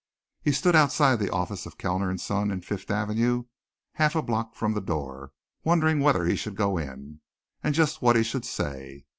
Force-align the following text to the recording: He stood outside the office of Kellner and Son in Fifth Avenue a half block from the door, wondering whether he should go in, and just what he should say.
He 0.41 0.51
stood 0.51 0.75
outside 0.75 1.19
the 1.19 1.29
office 1.31 1.67
of 1.67 1.77
Kellner 1.77 2.09
and 2.09 2.19
Son 2.19 2.49
in 2.49 2.61
Fifth 2.61 2.89
Avenue 2.89 3.43
a 3.43 3.97
half 4.03 4.13
block 4.25 4.55
from 4.55 4.73
the 4.73 4.81
door, 4.81 5.31
wondering 5.63 5.99
whether 5.99 6.25
he 6.25 6.35
should 6.35 6.55
go 6.55 6.75
in, 6.79 7.21
and 7.61 7.75
just 7.75 8.01
what 8.01 8.15
he 8.15 8.23
should 8.23 8.43
say. 8.43 9.05